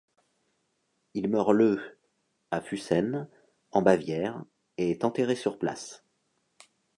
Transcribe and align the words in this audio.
Il 1.13 1.29
meurt 1.29 1.53
le 1.53 1.79
à 2.49 2.59
Füssen, 2.59 3.27
en 3.69 3.83
Bavière 3.83 4.43
et 4.79 4.89
est 4.89 5.05
enterré 5.05 5.35
sur 5.35 5.59
place. 5.59 6.03